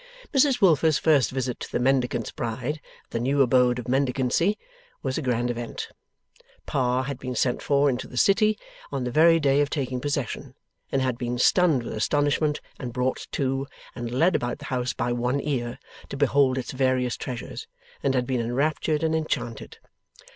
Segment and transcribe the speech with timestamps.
[0.33, 4.57] Mrs Wilfer's first visit to the Mendicant's bride at the new abode of Mendicancy,
[5.03, 5.89] was a grand event.
[6.65, 8.57] Pa had been sent for into the City,
[8.91, 10.55] on the very day of taking possession,
[10.91, 15.11] and had been stunned with astonishment, and brought to, and led about the house by
[15.13, 15.77] one ear,
[16.09, 17.67] to behold its various treasures,
[18.01, 19.77] and had been enraptured and enchanted.